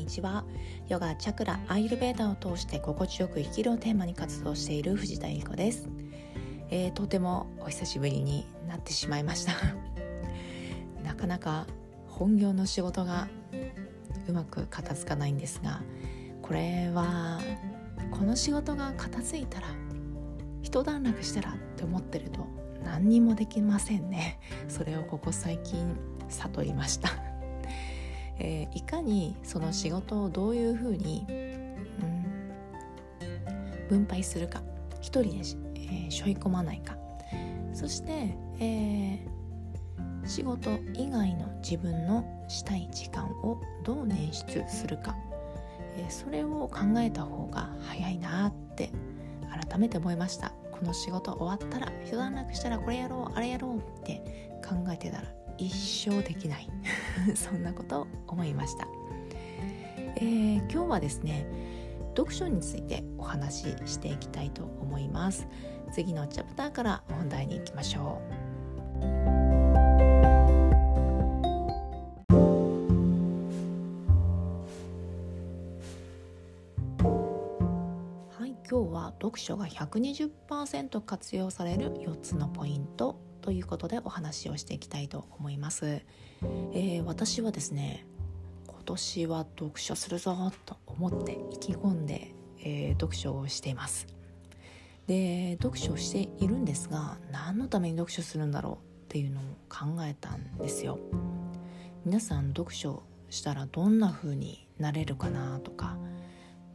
[0.00, 0.44] にちは。
[0.88, 5.88] ヨガチャクラアイルベーダを通して心地よく生きるをテーマに活動している藤田由子です、
[6.70, 9.52] えー、とてもお久しぶりになってしまいました。
[11.04, 11.66] なかなか
[12.08, 13.28] 本業の仕事が
[14.26, 15.82] うまく片付かないんですが
[16.40, 17.38] これは
[18.10, 19.66] この仕事が片付いたら
[20.62, 22.46] 一段落したらって思ってると
[22.84, 24.40] 何にもできませんね。
[24.66, 25.94] それをここ最近
[26.30, 27.29] 悟りました。
[28.40, 31.32] えー、いかにその仕事をどういうふうに、う
[32.02, 34.62] ん、分配するか
[35.00, 35.28] 一人で、
[35.74, 36.96] えー、背負い込まないか。
[37.72, 45.14] そして、えー、仕事以外の自分のしたい時間をどう捻出するか、
[45.96, 48.90] えー、それを考えた方が早いなって
[49.68, 50.52] 改めて思いました。
[50.72, 55.24] この仕事終わったら一段落したらこれやろうあれやろうって考えてたら
[55.60, 56.68] 一生できない。
[57.34, 58.88] そんなことを思いました、
[60.16, 61.46] えー、今日はですね
[62.16, 65.46] 読書についてお話ししていきたいと思います。
[65.92, 68.50] 次のチャプターから本題に行きましょう。
[78.70, 83.29] 今日は読書が120%活用される4つのポイント。
[83.40, 86.02] ということでお話をしていきたいと思います、
[86.72, 88.06] えー、私はですね
[88.66, 94.06] 今年は読書するぞと思って意気込んで、えー、読書をしています。
[95.06, 100.98] で読書をしているんですが何のために読書するんだろうっていうのを考えたんですよ。
[102.04, 105.96] 皆さん読書したらどんな風になれるかなとか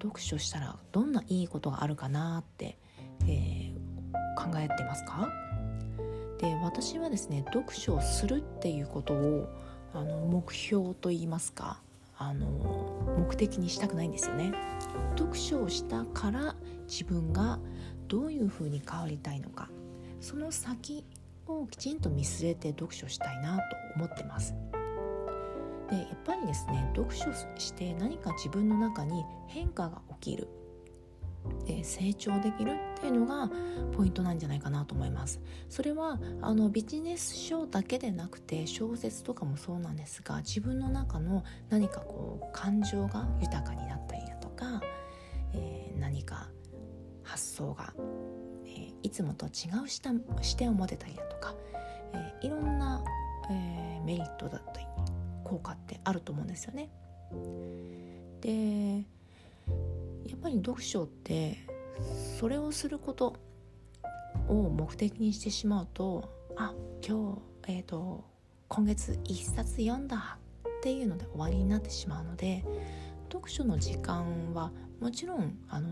[0.01, 2.77] 読書したらどんないいことがあるかなって、
[3.25, 5.29] えー、考えてますか？
[6.39, 9.49] で私はですね読書をするっていうことを
[9.93, 11.81] あの目標といいますか
[12.17, 12.47] あの
[13.17, 14.53] 目的にしたくないんですよね。
[15.17, 16.55] 読書をしたから
[16.87, 17.59] 自分が
[18.07, 19.69] どういうふうに変わりたいのか
[20.19, 21.03] その先
[21.47, 23.63] をきちんと見据えて読書したいなと
[23.95, 24.53] 思ってます。
[25.89, 30.47] でやっぱりですね読書して何か自分の中に変化が起きる
[31.67, 33.49] え成長できるっていうのが
[33.95, 44.81] ポイントなんじゃないかなと思いますそれはあのビジネス書だけでなくて小説とかもそうなんですが自分の中の何かこう感情が豊かになったりだとか、
[45.53, 46.49] えー、何か
[47.23, 47.93] 発想が、
[48.65, 49.49] えー、いつもと違
[49.83, 51.55] う視点を持てたりだとか、
[52.13, 53.03] えー、いろんな、
[53.49, 54.85] えメリットだったり
[55.43, 56.89] 効果ってあると思うんですよね。
[58.41, 59.03] で
[60.25, 61.57] やっぱり読書って
[62.39, 63.35] それをすること
[64.47, 66.73] を目的にしてしまうとあ
[67.05, 68.23] 今日、えーと、
[68.67, 70.37] 今月一冊読んだ
[70.67, 72.63] っていうので終わりになってしまうので
[73.31, 75.89] 読書の時間はもちろんあの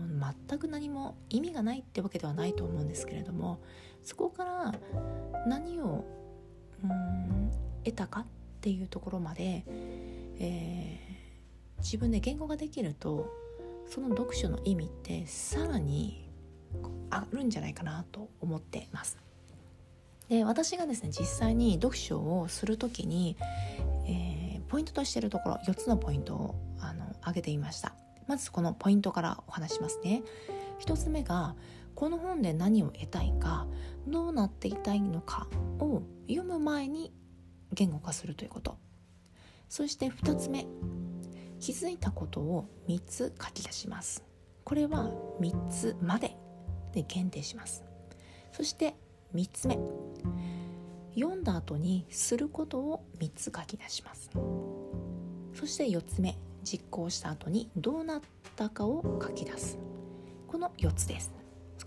[0.48, 3.60] 全く何も意味がないってわけではないと思うんですけれども
[4.02, 4.74] そこから
[5.46, 6.04] 何を
[6.82, 7.50] うん
[7.84, 8.26] 得たかっ
[8.60, 9.64] ていうところまで、
[10.38, 13.43] えー、自分で言語ができると
[13.86, 16.30] その読書の意味ってさらに
[17.10, 19.18] あるんじゃないかなと思ってます。
[20.28, 23.36] で私がですね実際に読書をする時に、
[24.06, 27.94] えー、ポイントとしてるところ4つのポイントをあの挙げていました。
[28.26, 30.22] まずこのポイントからお話しますね。
[30.80, 31.54] 1つ目が
[31.94, 33.66] この本で何を得たいか
[34.06, 35.46] どうなっていたいのか
[35.78, 37.12] を読む前に
[37.72, 38.76] 言語化するということ。
[39.68, 40.66] そして2つ目
[41.64, 44.22] 気づいたことを3つ書き出します。
[44.64, 45.10] これは
[45.40, 46.36] 3つまで
[46.92, 47.82] で限定します。
[48.52, 48.94] そして
[49.34, 49.78] 3つ目。
[51.14, 54.28] 読んだ後にすることを3つ書き出します。
[55.54, 56.36] そして4つ目。
[56.64, 58.20] 実行した後にどうなっ
[58.56, 59.78] たかを書き出す。
[60.46, 61.32] この4つです。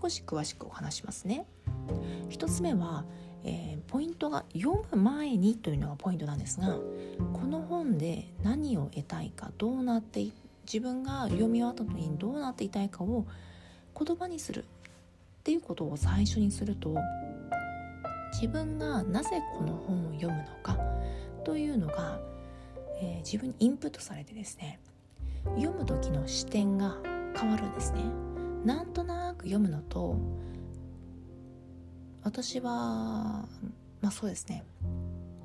[0.02, 1.46] 少し詳しくお話しますね。
[2.30, 3.04] 1つ目は
[3.44, 6.76] えー、ポイントが読む前にというのがポイントなんですが
[7.32, 10.26] この本で何を得たいかどうなって
[10.64, 13.24] 自分が読み終わった時にどうなっていたいかを
[13.98, 14.64] 言葉にするっ
[15.44, 16.94] ていうことを最初にすると
[18.32, 20.76] 自分がなぜこの本を読むのか
[21.44, 22.20] というのが、
[23.00, 24.78] えー、自分にインプットされてですね
[25.56, 26.96] 読む時の視点が
[27.34, 28.02] 変わるんですね。
[28.64, 30.16] なんとなく読むのと
[32.28, 33.48] 私は
[34.02, 34.62] まあそうですね、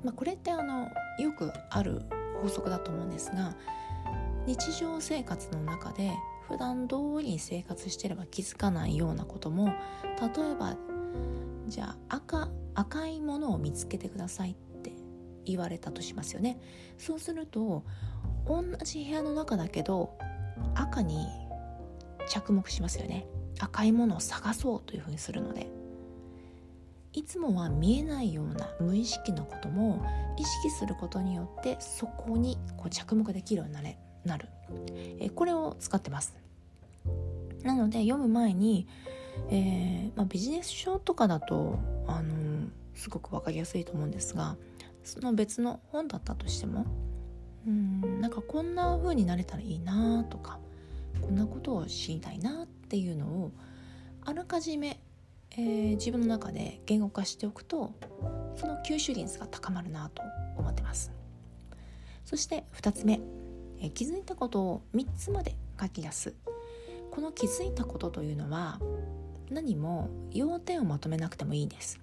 [0.04, 2.02] まあ、これってあのよくある
[2.42, 3.56] 法則だと思うんですが
[4.44, 6.12] 日常生活の中で
[6.46, 10.76] 普段通りに生活してれば気づかないようなことも例えば
[11.68, 14.92] じゃあ赤赤いものを見つけてくださいって
[15.46, 16.60] 言われたとしますよね。
[16.98, 17.82] そうすると
[18.46, 20.18] 同じ部屋の中だけど
[20.74, 21.26] 赤に
[22.28, 23.26] 着目しますよね。
[23.58, 25.73] 赤いものを探そうというふうにするので。
[27.14, 30.04] いつもは見えないような無意識のことも
[30.36, 34.48] 意識することによってそこにこう着目できるようになれなる、
[35.20, 36.34] えこれを使ってます。
[37.62, 38.86] なので読む前に、
[39.50, 44.56] えー、まあ、ビジネス書とかだとあのすごく分かりやすいと思うんですが
[45.02, 46.86] その別の本だったとしても
[47.66, 50.58] うんなんかこんな風になれたらいいなとか
[51.20, 53.52] こんなことを知りたいなっていうのを
[54.24, 55.00] あらかじめ、
[55.56, 57.92] えー、自分の中で言語化しておくと
[58.56, 60.22] その吸収率が高まるなと
[60.56, 61.12] 思ってます。
[62.24, 63.20] そして2つ目、
[63.80, 66.34] えー、気づいたことを3つまで書き出す。
[67.10, 68.80] この気づいたことというのは
[69.48, 72.00] 何も要点をまとめなくてもいいです。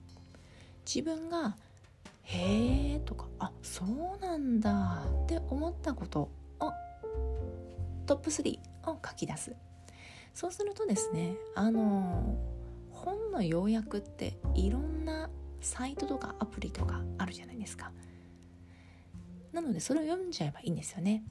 [0.85, 1.57] 自分が
[2.23, 6.71] 「へえ」とか「あそうなんだ」って思ったことを
[8.05, 9.53] トップ3を書き出す。
[10.33, 12.37] そうするとですねあの
[13.03, 15.29] 本の要約っていろんな
[15.61, 17.91] サイトとかアプリとかあるじゃないですか。
[19.51, 21.23] なのでそれを読んじゃえばいいんですよね、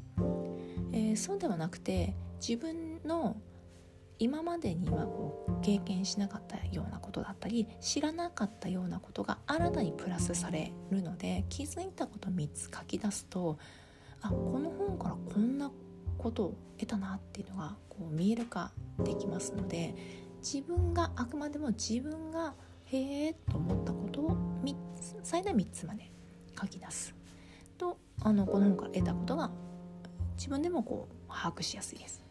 [0.93, 3.37] えー、そうではなくて自分の
[4.19, 13.58] 今までにはこう経験しなかったようなことだったり知らなかったようなことが新たにプラスされるので気づいたこと3つ書き出すと
[14.20, 15.73] あこの本からこんな
[16.19, 19.94] ことを得たなっていうのがこう見える化できますので
[20.40, 22.54] 自分があくまでも自分が
[22.84, 26.10] へえと思ったことを3つ最大3つまで
[26.60, 27.14] 書き出す
[27.78, 29.50] とあのこの本から得たことが
[30.37, 32.25] 自分でもこう把握しやすいです。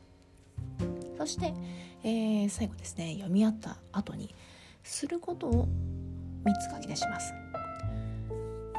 [1.18, 1.54] そして、
[2.04, 4.34] えー、最後ですね読み合った後に
[4.84, 5.68] することを
[6.46, 7.34] 3つ書き出します。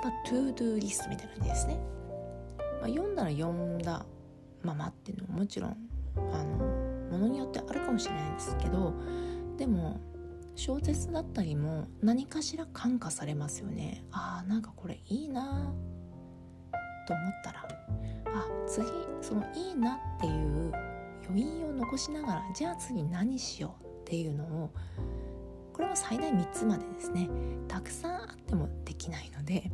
[0.02, 1.78] まあ、 To Do リストみたいな感じですね。
[2.80, 4.06] まあ、読んだら読んだ
[4.62, 5.76] ままっていうのももちろん
[6.32, 6.39] あ
[7.20, 8.94] ものによってあるかもしれないんですけど
[9.58, 10.00] でも
[10.56, 14.04] 小説だったりも何かしら感化されますよね。
[14.10, 15.72] あーなんかこれいいな
[17.06, 17.68] と思ったら
[18.26, 18.86] あ次
[19.20, 20.72] そのいいなっていう
[21.28, 24.70] 余韻を残しながらじゃあ次何しようっていうのを
[25.72, 27.28] これは最大3つまでですね。
[27.68, 29.70] たくさんあってもできないので、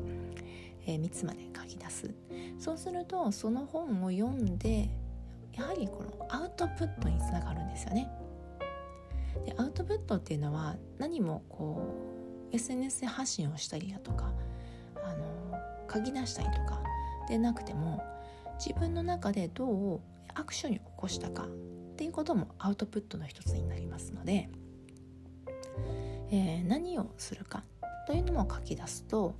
[0.87, 2.15] えー、3つまで書き出す。
[2.59, 4.91] そうするとその本を読んで
[5.57, 8.11] やはりこのアウトプットにつながるんですよね。
[9.45, 11.95] でアウトプットっていうのは何もこ
[12.53, 14.33] う SNS で発信をしたりだとか
[15.05, 15.59] あの
[15.93, 16.83] 書き出したりとか
[17.29, 18.03] でなくても
[18.59, 20.01] 自分の中でどう
[20.35, 21.49] アクションに起こしたかっ
[21.97, 24.49] ていうこともアウトプットの一つになりますので、
[26.31, 27.63] えー、何をするか
[28.07, 29.35] というのも書き出すと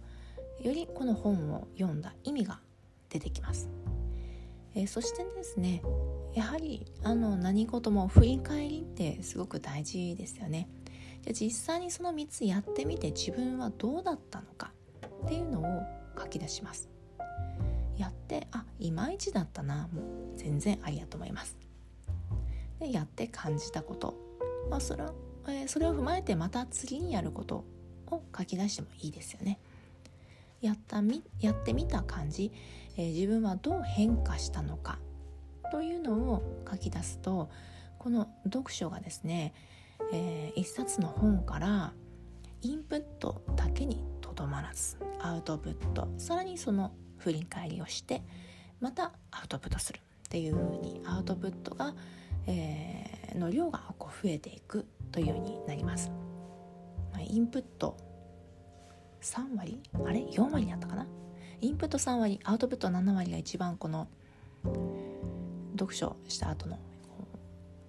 [0.61, 2.61] よりこの本を読んだ意味が
[3.11, 3.69] 出てきます、
[4.77, 5.83] えー、そしてですね
[6.35, 10.69] やはりあの何事も振り返りってすごく大事ですよね。
[11.23, 14.71] じゃ実際にその3つやってみて自分はどうだったのか
[15.25, 15.83] っていうのを
[16.21, 16.91] 書き出します。
[17.97, 20.05] やってあいまいちだったなもう
[20.37, 21.57] 全然ありだと思います。
[22.79, 24.15] でやって感じたこと、
[24.69, 25.05] まあ、それ
[25.49, 27.65] えー、それを踏まえてまた次にやること
[28.11, 29.59] を書き出してもいいですよね。
[30.61, 32.53] やったみやってみた感じ、
[32.97, 34.99] えー、自分はどう変化したのか。
[35.73, 37.51] というのを書き出すと
[37.99, 39.53] この読書がですね、
[40.13, 41.93] えー、一冊の本から
[42.63, 48.23] インプットだけにとどまらずアウトプットさらにその振り返りをして
[48.81, 50.01] またアウトプットする。
[50.27, 51.95] っていう風にアウトプットが、
[52.47, 56.11] えー、の量がこう増えていくというようになります。
[57.13, 57.97] まあ、インプット
[59.23, 59.81] 3割？
[60.05, 61.07] あれ？4割だったかな？
[61.61, 64.09] インプット3割アウトプット7割が一番この
[65.73, 66.79] 読書した後の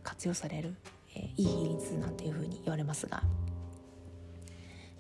[0.04, 0.76] 活用される、
[1.16, 3.24] えー、いい比率なんていうふうに言われますが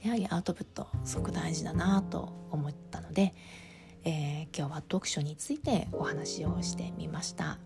[0.01, 3.33] やはりアウトプットすごく大事だなと思ったので、
[4.03, 7.57] えー、今日は読書についてお話をしてみました。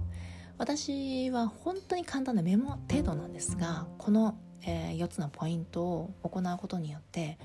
[0.58, 7.39] 私は本当に簡単なメモ程度なんですがこの、えー、4つのポイントを行うことによって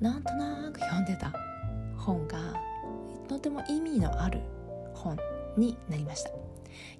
[0.00, 1.32] なんとなく読んでた
[1.96, 2.54] 本が
[3.28, 4.40] とても意味のある
[4.94, 5.18] 本
[5.56, 6.30] になりました。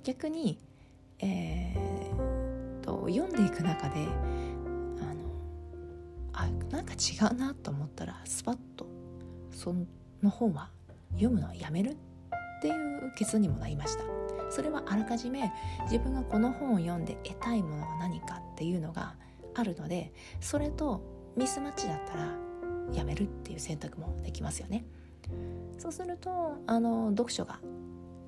[0.04, 0.58] 逆に、
[1.18, 4.06] えー、と読んでいく中で
[5.00, 5.20] あの
[6.32, 8.86] あなんか違うなと思ったらスパッと
[9.50, 9.74] そ
[10.22, 10.70] の本は
[11.12, 11.96] 読むのをやめるっ
[12.62, 14.04] ていう結論にもなりました。
[14.50, 15.52] それはあらかじめ
[15.84, 19.14] 自分がこの本を読んで得たいものは何かっていうのが
[19.54, 21.02] あるのでそれと
[21.36, 22.49] ミスマッチだったら
[22.92, 24.84] やめるっていう選択もできますよね。
[25.78, 27.60] そうするとあの読書が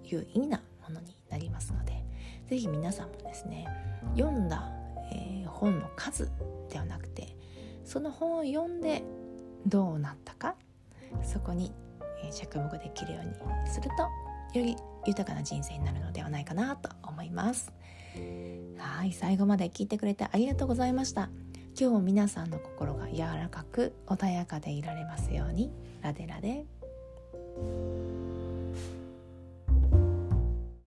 [0.05, 2.05] 有意義なものになりますので
[2.49, 3.67] 是非皆さんもですね
[4.17, 4.71] 読んだ、
[5.13, 6.31] えー、本の数
[6.71, 7.37] ではなくて
[7.85, 9.03] その本を読んで
[9.67, 10.55] どうなったか
[11.23, 11.73] そこに
[12.25, 13.35] え着目できるように
[13.71, 14.77] するとより
[15.07, 17.73] 豊かな人生になるのではないかなと思います。
[18.77, 21.31] はい最後まで聞いてくれてありがとうございました。
[21.79, 25.71] 今日皆さんの心が柔らかく穏やかでいられますように。
[26.03, 26.67] ラデラで